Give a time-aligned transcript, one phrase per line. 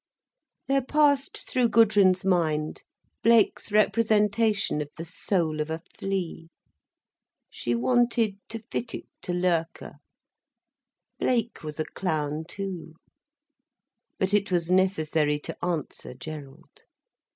[0.67, 2.81] There passed through Gudrun's mind
[3.21, 6.49] Blake's representation of the soul of a flea.
[7.51, 9.97] She wanted to fit it to Loerke.
[11.19, 12.95] Blake was a clown too.
[14.17, 16.81] But it was necessary to answer Gerald.